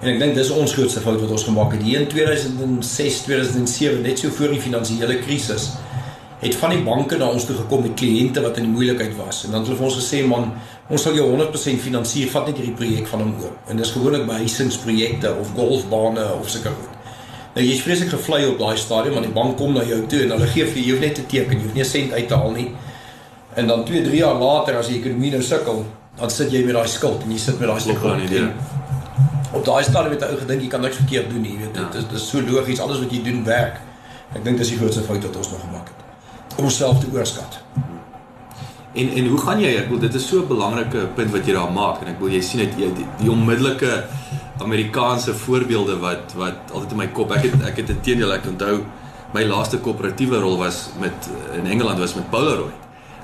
[0.01, 1.83] En ek dink dis ons grootste fout wat ons gemaak het.
[1.83, 5.73] Hier in 2006, 2007, net so voor die finansiële krisis,
[6.39, 9.43] het van die banke na ons toe gekom met kliënte wat in die moeilikheid was.
[9.45, 10.53] En dan het hulle vir ons gesê, man,
[10.87, 13.57] ons sal jou 100% finansier, vat net hierdie projek van hom oor.
[13.67, 16.95] En dis gewoonlik behuisingsprojekte of golfbane of sulke goed.
[17.55, 20.35] Nou jy's vreeslik gevlei op daai stadium want die bank kom na jou toe en
[20.35, 22.51] hulle gee vir jou net 'n teken, jy hoef nie 'n sent uit te haal
[22.51, 22.71] nie.
[23.55, 25.85] En dan 2, 3 jaar later as die ekonomie nou sukkel,
[26.19, 28.53] dan sit jy met daai skuld en jy sit met daai stuk aan die deur.
[29.51, 31.75] Op daai stadium het hy ou gedink jy kan niks verkeerd doen nie, jy weet.
[31.75, 31.83] Ja.
[31.83, 33.81] Dit is dit is so logies, alles wat jy doen werk.
[34.35, 36.08] Ek dink dis die grootste fout wat ons nog gemaak het.
[36.61, 37.59] Onsself te oorskat.
[38.93, 39.75] En en hoe gaan jy?
[39.77, 42.33] Ek bedoel dit is so 'n belangrike punt wat jy daar maak en ek bedoel
[42.35, 44.03] jy sien dit die, die, die onmiddellike
[44.59, 47.31] Amerikaanse voorbeelde wat wat altyd in my kop.
[47.31, 48.83] Ek het ek het inteendeel ek onthou
[49.33, 52.75] my laaste koöperatiewe rol was met in Engeland was met Polaroid.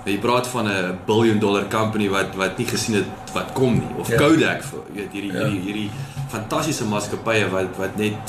[0.05, 3.73] Nou jy praat van 'n billion dollar company wat wat nie gesien het wat kom
[3.73, 4.17] nie of Ja.
[4.17, 5.39] Kodak vir jy weet hierdie Ja.
[5.47, 5.89] hierdie hierdie
[6.29, 8.19] fantastiese maatskappye wat wat net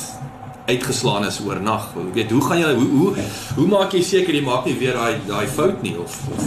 [0.66, 1.92] uitgeslaan is oornag.
[1.94, 3.14] Jy weet, hoe gaan jy hoe hoe
[3.56, 6.44] hoe maak jy seker jy maak nie weer daai daai fout nie of, of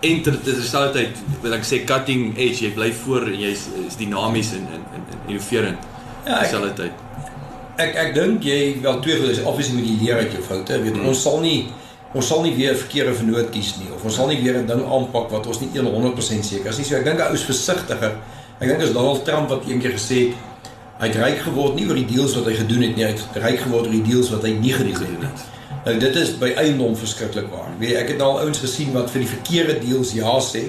[0.00, 3.96] enter dit is altyd wil ek sê cutting edge jy bly voor en jy's is
[4.00, 5.78] dinamies en en en, en innoverend.
[6.26, 6.92] Ja, ek- dieselfde tyd.
[7.80, 10.80] Ek ek dink jy wel twee goed is obviously moet jy leer uit jou foute.
[10.82, 11.06] Weet Hmm.
[11.12, 11.68] ons sal nie
[12.14, 14.66] ons sal nie weer 'n verkeerde vernoot kies nie of ons sal nie weer 'n
[14.66, 16.84] ding aanpak wat ons nie 100% seker is nie.
[16.84, 18.16] So ek dink ou is versigtiger.
[18.60, 20.34] Ek dink as Donald Trump wat eendag gesê het
[21.00, 23.40] hy het ryk geword nie oor die deals wat hy gedoen het nie, hy het
[23.40, 25.30] ryk geword oor die deals wat hy nie gedoen het.
[25.30, 25.48] het.
[25.84, 27.70] Nou dit is by eiendom verskriklik waar.
[27.80, 30.66] Weet jy, ek het al ouens gesien wat vir die verkeerde deals ja sê.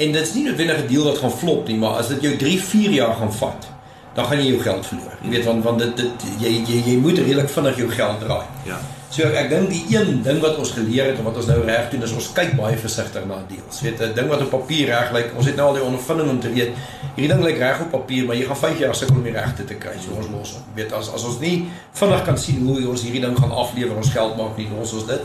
[0.00, 2.36] En dit is nie noodwendig 'n deal wat gaan flop nie, maar as dit jou
[2.36, 3.68] 3, 4 jaar gaan vat,
[4.14, 5.14] dan gaan jy jou geld verloor.
[5.22, 8.46] Jy weet want want dit dit jy jy jy moet redelik vinnig jou geld draai.
[8.64, 8.80] Ja.
[9.12, 11.90] So ek dink die een ding wat ons geleer het en wat ons nou reg
[11.92, 13.82] doen is ons kyk baie versigtig na deals.
[13.84, 16.40] Weet 'n ding wat op papier reg lyk, ons het nou al die ondervinding om
[16.40, 16.72] te weet
[17.16, 19.64] hierdie ding lyk reg op papier, maar jy gaan 5 jaar sukkel om die regte
[19.64, 19.92] te kry.
[20.00, 20.62] So ons los hom.
[20.74, 24.10] Weet as as ons nie vinnig kan sien hoe ons hierdie ding gaan aflewer, ons
[24.10, 25.20] geld maak nie, los ons dit.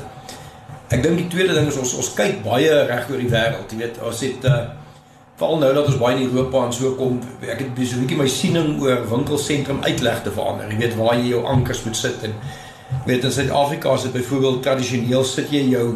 [0.90, 3.72] Ek dink die tweede ding is ons ons kyk baie reg oor die wêreld.
[3.72, 4.66] Jy weet, ons het uh
[5.38, 8.18] veral nou dat ons baie in Europa en so kom, ek het so 'n bietjie
[8.18, 10.72] my siening oor winkelsentrum uitleg te verander.
[10.72, 12.34] Jy weet waar jy jou ankers moet sit en
[13.06, 15.88] weet in Suid-Afrika is dit byvoorbeeld tradisioneel sit jy jou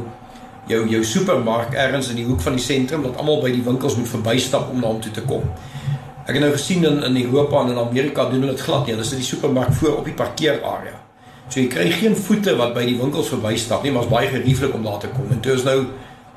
[0.67, 3.97] jou jou supermark ergens in die hoek van die sentrum dat almal by die winkels
[3.97, 5.47] moet verbystap om hom toe te kom.
[6.27, 8.93] Ek het nou gesien in in Europa en in Amerika doen hulle dit glad nie.
[8.95, 10.99] Hulle sit die supermark voor op die parkeerarea.
[11.49, 14.73] So jy kry geen voete wat by die winkels verbystap nie, maar is baie gerieflik
[14.77, 15.27] om daar te kom.
[15.33, 15.79] En toe is nou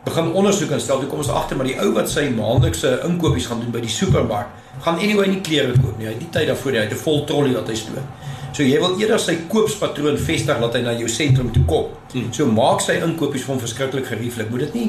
[0.04, 3.46] begin ondersoek en stel toe kom ons agter maar die ou wat sy maandelikse inkopies
[3.48, 4.50] gaan doen by die supermark,
[4.84, 6.08] gaan anyway nie klere koop nie.
[6.08, 6.80] Hy het nie tyd daarvoor nie.
[6.80, 8.32] Hy het 'n vol trolly wat hy stoot.
[8.54, 11.88] So jy wil eerder sy koopspatroon vestig dat hy na jou sentrum toe kom.
[12.12, 12.28] Hmm.
[12.36, 14.52] So maak sy inkopies vir hom verskriklik gerieflik.
[14.52, 14.84] Moet dit nie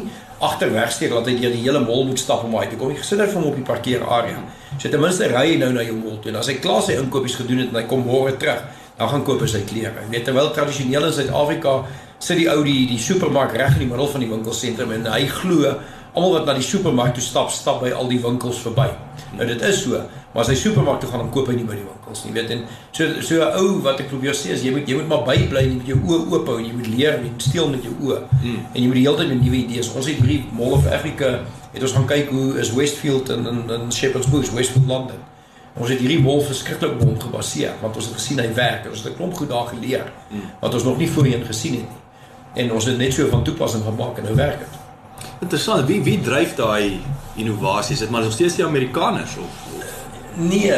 [0.45, 2.91] agterweg steek dat hy deur die hele mall moet stap om uit te kom.
[2.93, 4.43] Jy gesit hy vir hom op die parkeerarea.
[4.77, 6.29] So ten minste ry hy nou na jou mall toe.
[6.29, 8.61] En as hy klaar sy inkopies gedoen het en hy kom môre terug,
[8.99, 10.05] dan gaan koop hy sy klere.
[10.05, 11.73] Jy weet terwyl tradisioneel in Suid-Afrika
[12.21, 15.23] sit die ou die die supermark reg in die middel van die winkelsentrum en hy
[15.41, 15.73] glo
[16.15, 18.87] almal wat na die supermark toe stap, stap by al die winkels verby.
[19.35, 19.99] Nou dit is so,
[20.35, 22.49] maar as hy supermark toe gaan dan koop hy nie by die winkels nie, weet
[22.51, 25.23] en so so 'n ou wat ek probeer sê is jy moet jy moet maar
[25.23, 27.45] bybly en jy moet jou oë oop hou en jy moet leer en jy moet
[27.45, 28.19] steel met jou oë.
[28.43, 28.59] Mm.
[28.73, 29.91] En jy moet die hele tyd met nuwe idees.
[29.95, 31.39] Ons het hierdie Mall of Africa
[31.71, 35.23] het ons gaan kyk hoe is Westfield in in, in Shepherd's Bush, Westfield London.
[35.75, 38.89] Ons het hierdie mall verskriklik hom gebaseer want ons het gesien hy werk.
[38.91, 40.41] Ons het 'n klomp goed daar geleer mm.
[40.59, 42.03] wat ons nog nie voorheen gesien het nie.
[42.63, 44.83] En ons het net so van toepassing gemaak en nou werk dit.
[45.39, 45.87] Interessant.
[45.87, 46.99] Wie wie dryf daai
[47.35, 47.99] innovasies?
[47.99, 50.04] Dit maar nog steeds die Amerikaners of, of
[50.37, 50.73] Nee,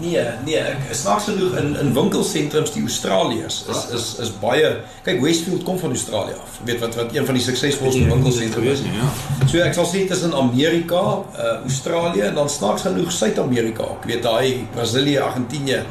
[0.00, 0.56] nee, nee.
[0.58, 4.70] Ek snaaks genoeg in in winkelsentrums die Australiërs is is is baie
[5.04, 6.58] kyk Westfield kom van Australië af.
[6.60, 8.80] Jy weet wat wat een van die suksesvolste winkelsentrums is.
[8.80, 9.10] ja.
[9.46, 11.02] So ek sal sê tussen Amerika,
[11.36, 13.90] uh Australië en dan snaaks genoeg Suid-Amerika.
[14.00, 15.82] Ek weet daai Brasilië, Argentinië,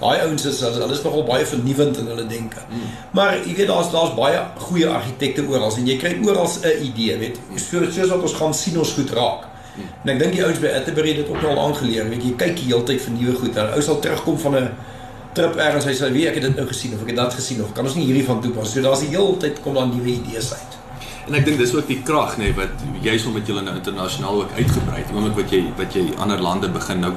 [0.00, 2.64] daai ouens is hulle hulle is nogal baie vernuwend in hulle denke.
[2.70, 2.88] Mm.
[3.12, 4.40] Maar jy weet daar's daar's baie
[4.70, 7.38] goeie argitekte oral en jy kry oral 'n idee, weet.
[7.56, 9.46] So soos wat ons gaan sien ons goed raak.
[10.04, 12.56] En ek dink die ouens by Atterbury het dit ook al aangeleer, weet jy, kyk
[12.56, 13.54] die hele tyd vir nuwe goed.
[13.54, 14.70] Nou ou sal terugkom van 'n
[15.34, 17.62] trip ergens, hy sê, "Wie, ek het dit nou gesien of ek het dat gesien
[17.62, 20.08] of kan ons nie hierdie van toepas." So daar's die hele tyd kom daar nuwe
[20.08, 20.72] idees uit.
[21.26, 24.40] En ek dink dis ook die krag nê nee, wat juis omdat julle nou internasionaal
[24.42, 25.12] ook uitgebrei het.
[25.14, 27.12] Oomblik wat jy wat jy ander lande begin nou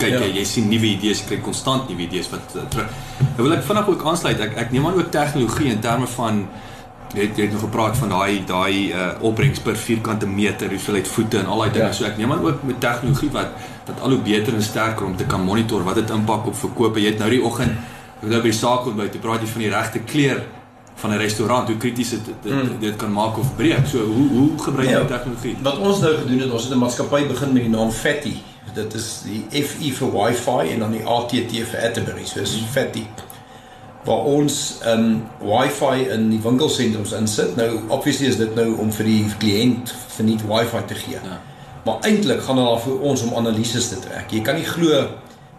[0.00, 0.20] kyk Ja.
[0.20, 2.88] jy, jy sien nuwe idees, jy kry konstant nuwe idees wat uh, terug.
[3.36, 4.40] Nou wil ek vinnig ook aansluit.
[4.40, 6.48] Ek ek neem aan ook tegnologie in terme van
[7.14, 11.08] jy het, jy het nog gepraat van daai daai uh, opbrengs per vierkante meter, hoeveelheid
[11.08, 11.86] voete en al daai dinge.
[11.86, 11.92] Ja.
[11.92, 13.48] So ek neem aan ook met tegnologie wat
[13.86, 17.00] wat al hoe beter en sterker om te kan monitor wat dit impak op verkope.
[17.00, 19.46] Jy het nou die oggend ek het nou by die saak ontbyt, jy praat jy
[19.48, 20.42] van die regte kleur
[21.00, 22.78] van 'n restaurant, hoe krities dit dit, Mm.
[22.80, 23.86] dit, kan maak of breek.
[23.86, 25.04] So hoe hoe gebruik jy Ja.
[25.04, 25.56] tegnologie?
[25.62, 28.34] Wat ons nou gedoen het, ons het 'n maatskappy begin met die naam Fatty.
[28.74, 32.24] Dit is die FI vir Wi-Fi en dan die ATT vir Atterbury.
[32.24, 33.06] So is Fatty.
[34.04, 37.56] Waar ons um Wi-Fi in die winkelsentrums insit.
[37.56, 41.20] Nou obviously is dit nou om vir die kliënt verniet Wi-Fi te gee.
[41.20, 41.40] Ja.
[41.84, 44.32] Maar eintlik gaan dit daar vir ons om analises te trek.
[44.32, 45.08] Jy kan nie glo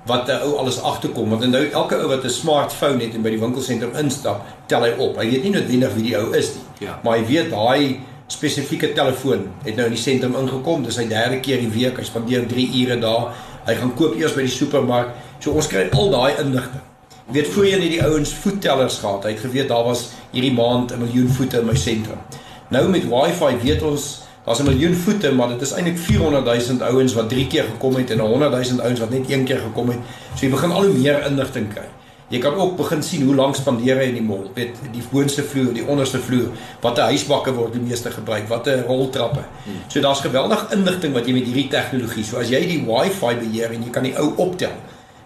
[0.09, 3.29] wat 'n ou alles agterkom want nou elke ou wat 'n smartphone het en by
[3.29, 5.17] die winkelsentrum instap, tel hy op.
[5.17, 6.87] Hy weet nie noodwendig wie die ou is nie.
[6.87, 6.99] Ja.
[7.03, 10.83] Maar hy weet daai spesifieke telefoon het nou in die sentrum ingekom.
[10.83, 11.97] Dis sy derde keer die week.
[11.97, 13.33] Hy spandeer 3 ure daar.
[13.65, 15.07] Hy gaan koop eers by die supermark.
[15.39, 16.90] So ons kry al daai inligting.
[17.31, 19.23] Weet voorheen het die ouens voettellers gehad.
[19.23, 22.19] Hy het geweet daar was hierdie maand 'n miljoen voete in my sentrum.
[22.67, 26.83] Nou met Wi-Fi weet ons daar's 'n miljoen voete, maar dit is eintlik 400 000
[26.83, 29.89] ouens wat 3 keer gekom het en 100 000 ouens wat net een keer gekom
[29.89, 29.97] het.
[30.35, 31.87] So jy begin al hoe meer inligting kry.
[32.27, 34.45] Jy kan ook begin sien hoe lank spandeer hy in die mall.
[34.53, 36.47] Weet die boonste vloer, die onderste vloer,
[36.81, 39.43] watter huisbakke word die meeste gebruik, watter roltrappe.
[39.87, 42.23] So daar's geweldig inligting wat jy met hierdie tegnologie.
[42.23, 44.71] So as jy die Wi-Fi beheer en jy kan die ou optel,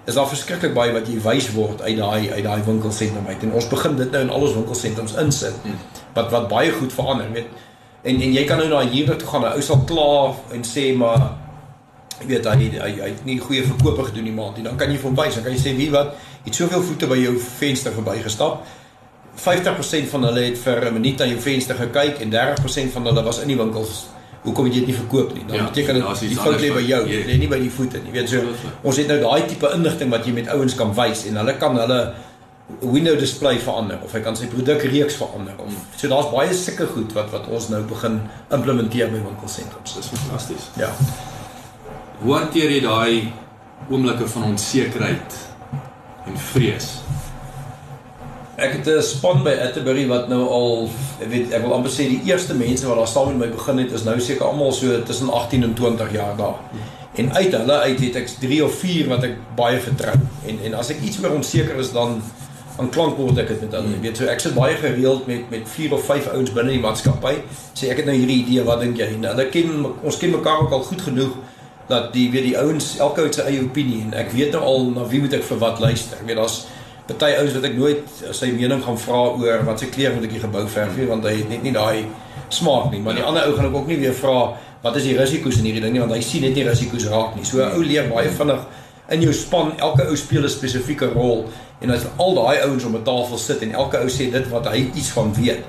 [0.05, 3.43] is daar verskriklik baie wat jy wys word uit daai uit daai winkelsentrum uit.
[3.43, 5.55] En ons begin dit nou in al ons winkelsentrums insit.
[6.13, 7.49] Wat wat baie goed verander, weet.
[8.05, 10.95] En en jy kan nou na hier toe gaan, 'n ou sal kla en sê
[10.95, 11.31] maar
[12.21, 14.63] jy weet hy hy hy het nie goeie verkope gedoen die maand nie.
[14.63, 16.15] Dan kan jy vir hom wys, dan kan jy sê wie wat
[16.45, 18.65] het soveel voete by jou venster verbygestap.
[19.35, 23.23] 50% van hulle het vir 'n minuut aan jou venster gekyk en 30% van hulle
[23.23, 24.05] was in die winkels.
[24.45, 25.43] Hoekom het jy dit nie verkoop nie?
[25.47, 27.97] Dan Ja, beteken dit die fout lê by jou, dit lê nie by die voete
[28.03, 28.11] nie.
[28.13, 28.73] Jy weet so Ongelooflik.
[28.83, 31.77] ons het nou daai tipe inligting wat jy met ouens kan wys en hulle kan
[31.81, 31.99] hulle
[32.81, 37.13] window display verander of hy kan sy produkreeks verander of so daar's baie sulke goed
[37.13, 38.19] wat wat ons nou begin
[38.53, 39.95] implementeer by winkelsentrums.
[39.97, 40.69] Dis fantasties.
[40.77, 40.89] Ja.
[42.21, 43.33] Hoe hanteer jy daai
[43.89, 45.35] oomblikke van onsekerheid
[46.25, 46.87] en vrees?
[48.55, 50.89] Ek het 'n span by Atterbury wat nou al
[51.19, 53.77] ek weet ek wil amper sê die eerste mense wat daar saam met my begin
[53.77, 56.55] het is nou seker almal so tussen 18 en 20 jaar daar.
[57.15, 60.15] En uit hulle uit het ek 3 of 4 wat ek baie vertrou.
[60.45, 62.21] En en as ek iets meer onseker is dan
[62.77, 63.89] aan klankwoord ek dit met hulle.
[63.89, 66.79] Jy weet so ek sit baie gereeld met met 4 of 5 ouens binne die
[66.79, 67.35] maatskappy.
[67.73, 69.09] Sê ek het nou hierdie idee, wat dink jy?
[69.17, 71.35] En hulle ken ons ken mekaar ook al goed genoeg
[71.87, 74.63] dat die weet die ouens elke ou het sy eie opinie en ek weet nou
[74.63, 76.17] al na wie moet ek vir wat luister.
[76.17, 76.63] Ek weet daar's
[77.07, 80.37] party ouens wat ek nooit sy mening gaan vra oor wat sy kleur moet ek
[80.37, 82.07] die gebou verf nie want hy het net nie daai
[82.49, 83.01] smaak nie.
[83.01, 84.39] Maar die ander ou gaan ek ook nie weer vra
[84.81, 87.37] wat is die risiko's in hierdie ding nie want hy sien net nie risiko's raak
[87.37, 87.45] nie.
[87.45, 88.65] So 'n ou leer baie vinnig
[89.13, 91.45] in jou span, elke ou speel 'n spesifieke rol
[91.81, 94.67] en as al daai ouens om 'n tafel sit en elke ou sê dit wat
[94.67, 95.63] hy iets van weet.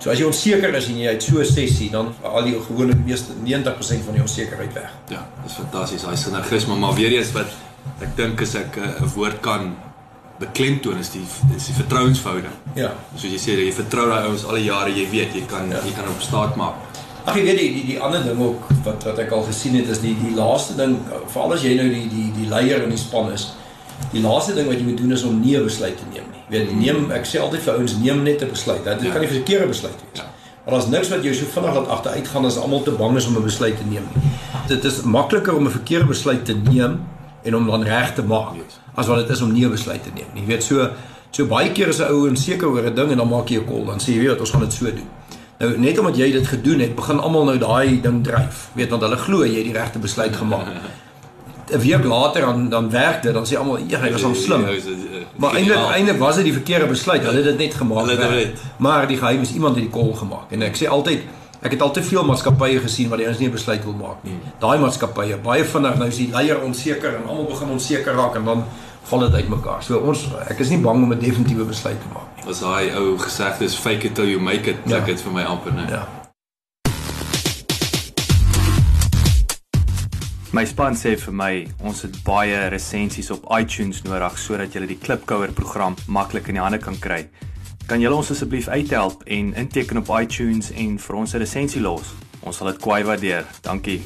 [0.00, 3.04] So as jy onseker is en jy het so 'n sessie, dan haal jy gewoonlik
[3.04, 4.90] meeste 90% van die onsekerheid weg.
[5.08, 6.02] Ja, dis fantasties.
[6.02, 7.46] Daai sinergisme, maar weer eens wat
[8.00, 9.76] ek dink as ek 'n uh, woord kan
[10.38, 11.22] beklemtoon is die
[11.56, 12.52] is die vertrouensverhouding.
[12.74, 12.92] Ja.
[13.16, 15.76] Soos jy sê, jy vertrou daai ouens al die jare, jy weet jy kan Ja.
[15.84, 16.74] jy kan op staat maak.
[17.26, 19.88] Ag jy weet die die, die ander ding ook wat wat ek al gesien het
[19.88, 22.98] is die die laaste ding veral as jy nou die die die leier in die
[22.98, 23.52] span is.
[24.12, 26.42] Die laaste ding wat jy moet doen is om nie 'n besluit te neem nie.
[26.50, 28.84] Jy weet, neem ek sê altyd vir ouens neem net 'n besluit.
[28.84, 29.10] Dit Ja.
[29.12, 30.20] kan nie 'n verkeerde besluit wees.
[30.22, 30.24] Ja.
[30.64, 33.26] Maar daar's niks wat jou so vinnig laat agteruit gaan as almal te bang is
[33.26, 34.22] om 'n besluit te neem nie.
[34.66, 37.00] Dit is makliker om 'n verkeerde besluit te neem
[37.44, 38.78] en om dan reg te maak Yes.
[38.94, 40.42] as wat dit is om nie 'n besluit te neem nie.
[40.42, 40.88] Jy weet so
[41.30, 43.66] so baie keer is 'n ou onseker oor 'n ding en dan maak jy 'n
[43.66, 45.08] call dan sê jy weet ons gaan dit so doen.
[45.58, 48.68] Nou net omdat jy dit gedoen het, begin almal nou daai ding dryf.
[48.74, 50.66] Weet want hulle glo jy het die regte besluit gemaak.
[51.72, 54.60] 'n Week later dan dan werk dit, dan sê almal, "Ja, hy was al slim."
[54.60, 54.72] Ja,
[55.36, 57.22] Maar eintlik eintlik was dit die verkeerde besluit.
[57.22, 57.98] Hulle het dit net gemaak.
[58.06, 58.62] Hulle het dit.
[58.78, 60.50] Maar die geheim is iemand het die call gemaak.
[60.50, 61.20] En ek sê altyd
[61.64, 64.24] ek het al te veel maatskappye gesien wat die ouens nie 'n besluit wil maak
[64.24, 64.36] nie.
[64.60, 68.44] Daai maatskappye baie vinnig nou is die leier onseker en almal begin onseker raak en
[68.44, 68.64] dan
[69.02, 69.82] val dit uitmekaar.
[69.82, 72.44] So ons ek is nie bang om 'n definitiewe besluit te maak nie.
[72.46, 74.76] was daai ou gesegde is fake it till you make it.
[74.86, 74.96] Ja.
[74.96, 75.90] Ek dit vir my amper, né?
[75.90, 76.08] Ja.
[80.52, 84.98] My span sê vir my ons het baie resensies op iTunes nodig sodat jy die
[84.98, 87.28] Klipkouer program maklik in die hande kan kry.
[87.86, 92.14] Kan julle ons asseblief uithelp en inteken op iTunes en vir ons 'n resensie los?
[92.40, 93.44] Ons sal dit kwai waardeer.
[93.60, 94.02] Dankie.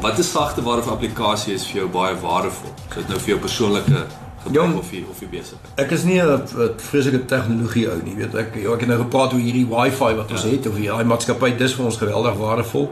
[0.00, 2.70] Watter sagte ware of applikasie is vir jou baie waardevol?
[2.88, 4.06] Is dit nou vir jou persoonlike
[4.44, 5.72] gebruik of vir of vir besigheid?
[5.76, 8.54] Ek is nie 'n vreeslike tegnologie ou nie, weet ek.
[8.54, 10.50] Ja, ek het nou gepraat oor hierdie Wi-Fi wat ons Ja.
[10.50, 12.90] het of hierdie daai maatskappy dis vir ons geweldig waardevol.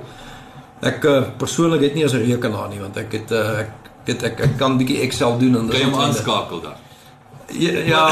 [0.82, 3.70] Ek uh, persoonlik het nie as 'n rekenaar nie want ek het uh, ek
[4.06, 6.72] weet ek ek kan bietjie Excel doen en jy hom aanskakel dan?
[7.54, 8.02] Ja, ja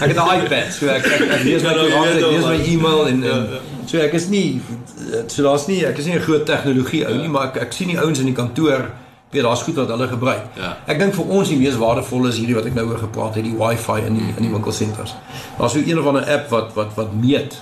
[0.00, 2.44] ek het 'n iPad, so ek ek, ek lees my Ja, nou, koerant, ek lees
[2.44, 3.58] my e-mail en, Ja, en ja.
[3.86, 4.60] so ek is nie
[5.26, 7.88] so daar's nie ek is nie 'n groot tegnologie ou nie, maar ek ek sien
[7.88, 8.90] die ouens in die kantoor
[9.30, 10.42] weet daar's goed wat hulle gebruik.
[10.56, 10.76] Ja.
[10.86, 13.44] Ek dink vir ons die mees waardevolle is hierdie wat ek nou oor gepraat het,
[13.44, 15.14] die Wi-Fi in die in die winkelsentrums.
[15.58, 17.58] Daar's so een of ander app wat wat wat meet.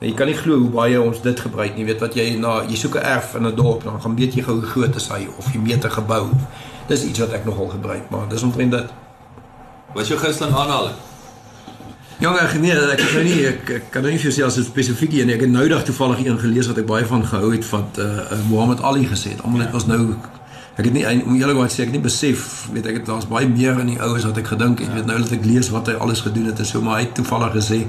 [0.00, 1.84] En jy kan nie glo hoe baie ons dit gebruik nie.
[1.84, 4.34] Jy weet wat jy na jy soek 'n erf in 'n dorp, dan gaan weet
[4.34, 6.28] jy gou hoe groot is hy of jy meet 'n gebou.
[6.90, 8.98] Dis iets wat ek nogal gebruik, maar dis omtrent dit.
[9.94, 10.98] Wat is jou gunsteling aanhaling?
[12.20, 14.42] Jong, ek nee, ek het nou nie ek, ek kan nou nie vir jou sê
[14.44, 17.22] as dit spesifiek een ek het nou dag toevallig een gelees wat ek baie van
[17.24, 19.40] gehou het wat uh, uh Muhammad Ali gesê het.
[19.40, 20.02] Almal net was nou
[20.76, 23.48] ek het nie om eerlikwaar sê ek het nie besef weet ek het daar's baie
[23.48, 24.90] meer in die oues wat ek gedink het.
[24.90, 24.98] Ja.
[24.98, 27.16] Weet nou dat ek lees wat hy alles gedoen het en so maar hy het
[27.22, 27.80] toevallig gesê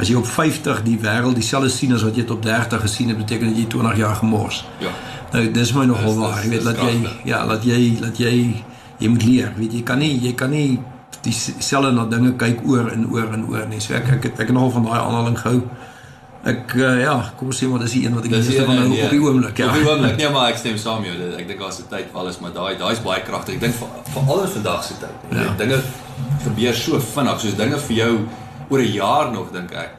[0.00, 3.18] as jy op 50 die wêreld dieselfde sien as wat jy op 30 gesien het,
[3.18, 4.64] beteken dit jy 20 jaar gemors.
[4.80, 4.90] Ja.
[5.32, 6.40] Nou dis my nogal waar.
[6.44, 8.64] Jy weet dat jy ja, dat jy dat jy
[8.98, 9.52] jy moet leer.
[9.56, 10.80] Weet jy kan nie jy kan nie
[11.22, 13.80] dieselfde na dinge kyk oor en oor en oor nie.
[13.80, 15.62] So ek ek ek het nogal van daai aanhaling gehou.
[16.42, 18.76] Ek uh, ja, kom ons sê maar dis die een wat ek Dis meeste van
[18.80, 19.04] nou ja.
[19.04, 19.66] op die oomblik ja.
[19.68, 20.14] Op die oomblik.
[20.20, 21.12] Nee, maar ek stem saam jou.
[21.18, 23.54] Dit- Ek dink daar's 'n tyd vir alles, maar daai daai's baie kragtig.
[23.54, 25.16] Ek dink vir vir alles vandag se tyd.
[25.36, 25.52] Ja.
[25.58, 25.78] Dinge
[26.44, 27.40] gebeur so vinnig.
[27.40, 28.12] Soos dinge vir jou
[28.70, 29.90] oor 'n jaar nog dink ek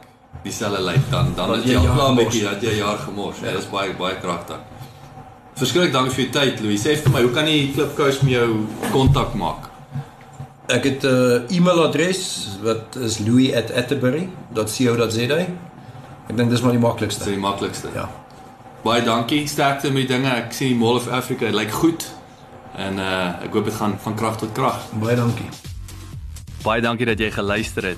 [0.44, 2.98] dieselfde lyk dan dan Dat het jy al klaar gemors bietjie dat jy 'n jaar
[2.98, 3.38] gemors.
[3.44, 4.56] Ja, dis baie baie kragtig.
[5.56, 6.82] Verskriklik dankie vir jou tyd, Louis.
[6.82, 9.70] Sê vir my, hoe kan die Klipkous met jou kontak maak?
[10.68, 15.38] Ek het 'n uh, e-mailadres wat is louis@atterbury.co.za.
[16.30, 17.24] Ek dink dis maar die Dis maklikste.
[17.30, 17.88] die maklikste.
[17.94, 18.10] Ja.
[18.84, 19.48] Baie dankie.
[19.48, 20.30] Sterkte met die dinge.
[20.30, 22.12] Ek sien die Mall of Africa dit lyk goed.
[22.78, 24.80] En uh ek hoop dit gaan van krag tot krag.
[24.94, 25.46] Baie dankie.
[26.64, 27.98] Baie dankie dat jy geluister het.